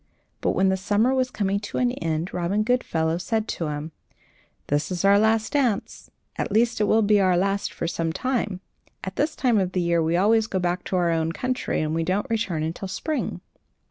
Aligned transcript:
But 0.41 0.55
when 0.55 0.69
the 0.69 0.77
summer 0.77 1.13
was 1.13 1.29
coming 1.29 1.59
to 1.59 1.77
an 1.77 1.91
end, 1.91 2.33
Robin 2.33 2.63
Goodfellow 2.63 3.19
said 3.19 3.47
to 3.49 3.67
him: 3.67 3.91
"This 4.65 4.89
is 4.89 5.05
our 5.05 5.19
last 5.19 5.53
dance 5.53 6.09
at 6.37 6.51
least 6.51 6.81
it 6.81 6.85
will 6.85 7.03
be 7.03 7.21
our 7.21 7.37
last 7.37 7.71
for 7.71 7.85
some 7.87 8.11
time. 8.11 8.61
At 9.03 9.15
this 9.15 9.35
time 9.35 9.59
of 9.59 9.73
the 9.73 9.79
year 9.81 10.01
we 10.01 10.17
always 10.17 10.47
go 10.47 10.57
back 10.57 10.83
to 10.85 10.95
our 10.95 11.11
own 11.11 11.33
country, 11.33 11.81
and 11.83 11.93
we 11.93 12.03
don't 12.03 12.27
return 12.31 12.63
until 12.63 12.87
spring." 12.87 13.41